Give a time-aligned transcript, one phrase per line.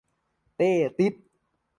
[0.55, 0.61] เต-
[0.97, 1.13] ติ๊ด!